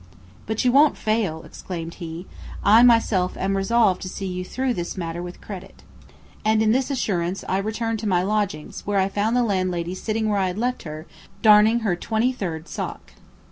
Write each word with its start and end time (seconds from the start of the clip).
"But 0.47 0.65
you 0.65 0.71
won't 0.71 0.97
fail," 0.97 1.43
exclaimed 1.43 1.93
he. 2.01 2.25
"I 2.63 2.81
myself 2.81 3.37
am 3.37 3.55
resolved 3.55 4.01
to 4.01 4.09
see 4.09 4.25
you 4.25 4.43
through 4.43 4.73
this 4.73 4.97
matter 4.97 5.21
with 5.21 5.41
credit." 5.41 5.83
And 6.43 6.63
in 6.63 6.71
this 6.71 6.89
assurance 6.89 7.43
I 7.47 7.59
returned 7.59 7.99
to 7.99 8.07
my 8.07 8.23
lodgings 8.23 8.81
where 8.87 8.97
I 8.97 9.07
found 9.09 9.35
the 9.35 9.43
landlady 9.43 9.93
sitting 9.93 10.27
where 10.27 10.39
I 10.39 10.47
had 10.47 10.57
left 10.57 10.81
her, 10.89 11.05
darning 11.43 11.81
her 11.81 11.95
twenty 11.95 12.33
third 12.33 12.67
sock. 12.67 13.13